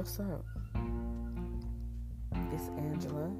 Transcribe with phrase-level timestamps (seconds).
[0.00, 0.46] What's up?
[2.54, 3.30] It's Angela,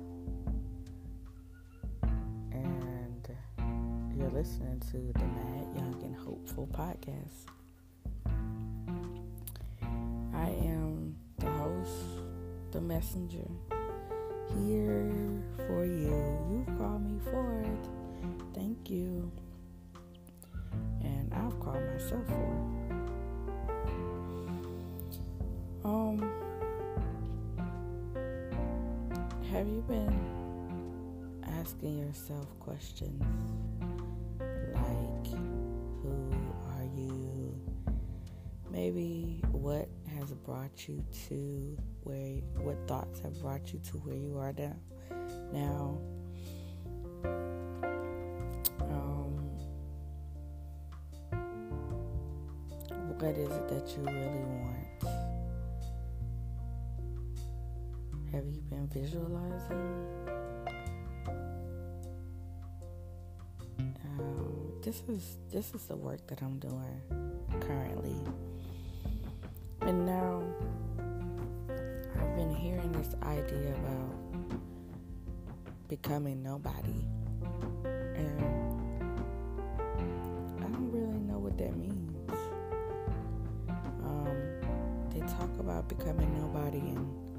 [2.52, 3.28] and
[4.14, 7.46] you're listening to the Mad, Young, and Hopeful podcast.
[10.34, 11.92] I am the host,
[12.72, 13.48] the messenger,
[14.58, 16.38] here for you.
[16.50, 17.88] You've called me for it.
[18.52, 19.32] Thank you.
[21.00, 22.79] And I've called myself for
[29.52, 33.20] have you been asking yourself questions
[34.38, 35.26] like,
[36.02, 36.32] who
[36.68, 37.60] are you?
[38.70, 44.38] Maybe what has brought you to where, what thoughts have brought you to where you
[44.38, 44.76] are now?
[45.52, 45.98] Now,
[48.82, 49.34] um,
[53.18, 55.19] what is it that you really want?
[58.92, 60.06] Visualizing?
[63.78, 67.00] Um, this is this is the work that I'm doing
[67.60, 68.16] currently,
[69.82, 70.42] and now
[72.18, 74.58] I've been hearing this idea about
[75.88, 77.06] becoming nobody,
[77.84, 78.40] and
[80.58, 82.32] I don't really know what that means.
[84.02, 84.36] Um,
[85.10, 87.29] they talk about becoming nobody and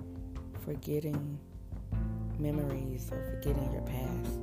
[0.66, 1.40] forgetting
[2.40, 4.40] memories or forgetting your past.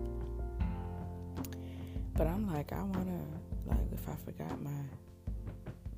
[2.15, 3.23] But I'm like, I wanna,
[3.67, 4.71] like, if I forgot my,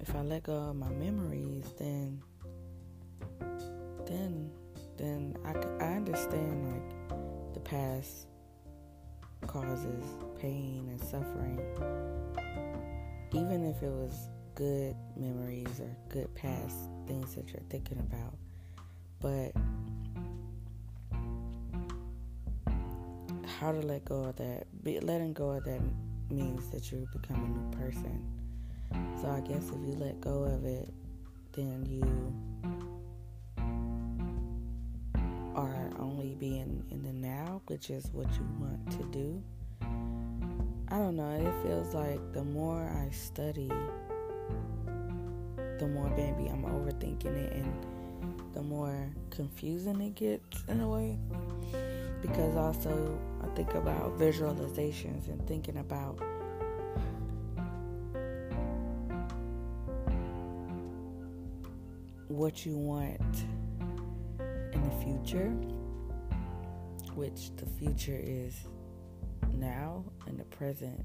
[0.01, 2.21] if I let go of my memories, then,
[4.07, 4.51] then,
[4.97, 8.27] then I, I understand, like, the past
[9.47, 10.05] causes
[10.39, 11.61] pain and suffering.
[13.33, 18.37] Even if it was good memories or good past things that you're thinking about.
[19.21, 19.60] But
[23.61, 24.65] how to let go of that.
[24.83, 25.83] Be, letting go of that
[26.31, 28.25] means that you become a new person.
[29.21, 30.89] So I guess if you let go of it,
[31.53, 32.03] then you
[35.55, 39.43] are only being in the now, which is what you want to do.
[40.89, 41.31] I don't know.
[41.31, 43.71] It feels like the more I study,
[45.79, 47.87] the more baby I'm overthinking it, and
[48.55, 51.19] the more confusing it gets in a way
[52.21, 56.19] because also I think about visualizations and thinking about
[62.29, 63.45] what you want
[64.41, 65.51] in the future,
[67.15, 68.55] which the future is
[69.53, 71.05] now and the present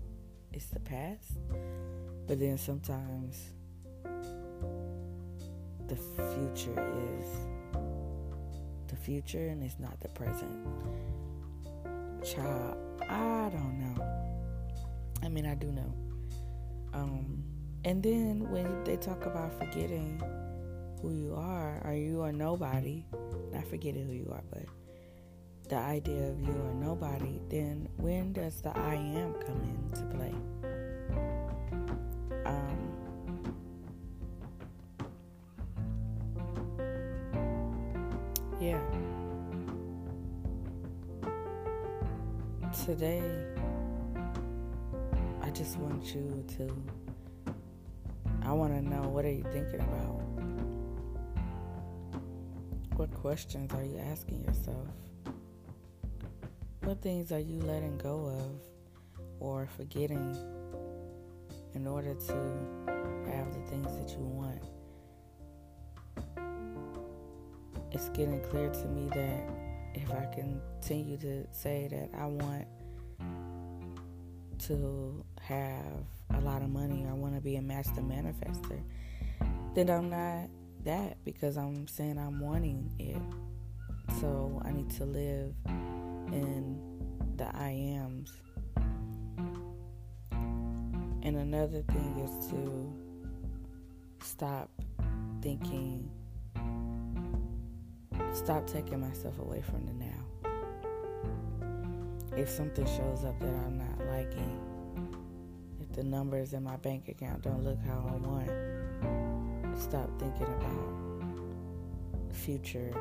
[0.54, 1.38] is the past.
[2.28, 3.52] But then sometimes
[5.88, 7.55] the future is
[8.96, 10.52] the future and it's not the present.
[12.24, 12.78] Child,
[13.10, 14.04] I don't know.
[15.24, 15.94] I mean, I do know.
[16.94, 17.44] Um,
[17.84, 20.22] and then when they talk about forgetting
[21.02, 23.06] who you are, or you are nobody,
[23.52, 24.64] not forgetting who you are, but
[25.70, 30.34] the idea of you are nobody, then when does the I am come into play?
[42.86, 43.24] Today,
[45.42, 46.72] I just want you to,
[48.44, 50.22] I want to know what are you thinking about?
[52.96, 54.86] What questions are you asking yourself?
[56.84, 58.62] What things are you letting go of
[59.40, 60.38] or forgetting
[61.74, 62.34] in order to
[63.32, 64.62] have the things that you want?
[67.92, 69.50] It's getting clear to me that
[69.96, 72.68] if I continue to say that I want
[74.68, 78.82] to have a lot of money or I want to be a master manifester,
[79.74, 80.50] then I'm not
[80.84, 83.22] that because I'm saying I'm wanting it.
[84.20, 85.54] So I need to live
[86.32, 86.80] in
[87.38, 88.32] the I ams.
[90.32, 92.94] And another thing is to
[94.24, 94.70] stop
[95.42, 96.10] thinking,
[98.34, 100.05] stop taking myself away from the now.
[102.38, 104.60] If something shows up that I'm not liking,
[105.80, 111.06] if the numbers in my bank account don't look how I want, stop thinking about
[112.34, 112.92] future,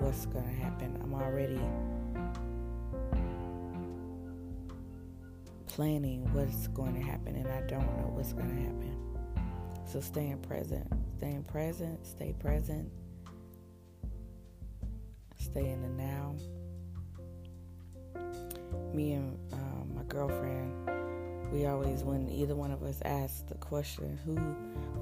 [0.00, 0.98] what's going to happen.
[1.00, 1.60] I'm already
[5.66, 8.96] planning what's going to happen and I don't know what's going to happen.
[9.84, 12.90] So staying present, staying present, stay present,
[15.38, 16.34] stay in the now.
[18.96, 20.72] Me and um, my girlfriend,
[21.52, 24.36] we always, when either one of us asks the question, "Who?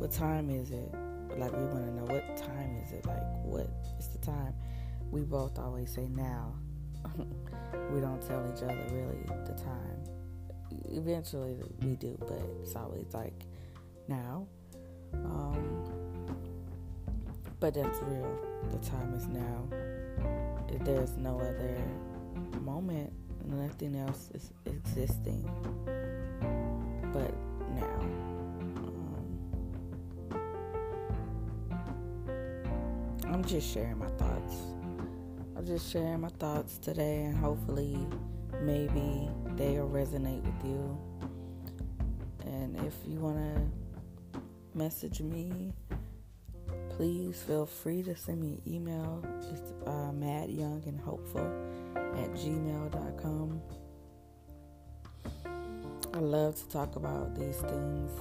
[0.01, 0.93] What time is it?"
[1.39, 3.07] Like we want to know what time is it?
[3.07, 3.71] Like what
[4.01, 4.53] is the time?
[5.13, 6.55] We both always say now.
[7.93, 10.03] we don't tell each other really the time.
[10.91, 13.47] Eventually we do, but it's always like
[14.09, 14.49] now.
[15.13, 15.85] Um,
[17.61, 18.39] but that's real.
[18.73, 19.69] The time is now.
[20.69, 21.79] If there's no other
[22.61, 23.13] moment.
[23.47, 25.49] Nothing else is existing
[27.13, 27.33] but
[27.75, 28.01] now.
[28.81, 29.39] Um,
[33.27, 34.57] I'm just sharing my thoughts.
[35.57, 38.07] I'm just sharing my thoughts today, and hopefully,
[38.63, 40.99] maybe they'll resonate with you.
[42.47, 43.69] And if you want to
[44.75, 45.73] message me,
[46.97, 49.21] please feel free to send me an email.
[49.53, 51.51] It's uh, madyoungandhopeful
[51.97, 53.61] at gmail.com.
[56.15, 58.13] I love to talk about these things,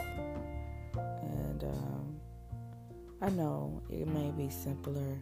[0.95, 2.19] and um,
[3.21, 5.19] I know it may be simpler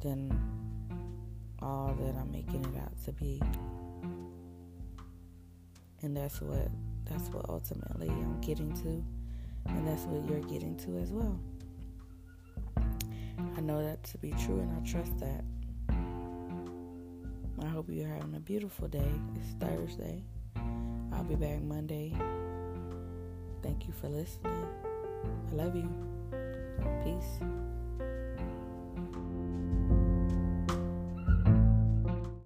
[0.00, 0.36] than
[1.62, 3.40] all that I'm making it out to be,
[6.02, 6.68] and that's what
[7.04, 9.04] that's what ultimately I'm getting to,
[9.72, 11.38] and that's what you're getting to as well.
[13.38, 15.44] I know that to be true, and I trust that.
[17.62, 19.10] I hope you're having a beautiful day.
[19.36, 20.22] It's Thursday.
[21.12, 22.14] I'll be back Monday.
[23.62, 24.66] Thank you for listening.
[25.50, 25.90] I love you.
[27.02, 27.40] Peace.